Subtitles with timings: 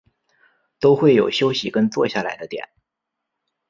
[0.79, 2.69] 都会有休息跟坐下来的点